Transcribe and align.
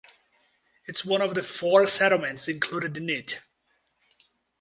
It 0.87 0.95
is 0.95 1.05
one 1.05 1.21
of 1.21 1.35
the 1.35 1.43
four 1.43 1.85
settlements 1.85 2.47
included 2.47 2.97
in 2.97 3.07
it. 3.07 3.39